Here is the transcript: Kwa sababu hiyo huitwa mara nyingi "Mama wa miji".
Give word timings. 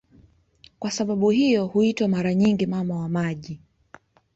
Kwa 0.79 0.91
sababu 0.91 1.29
hiyo 1.29 1.65
huitwa 1.65 2.07
mara 2.07 2.33
nyingi 2.33 2.65
"Mama 2.65 2.95
wa 2.99 3.09
miji". 3.09 3.59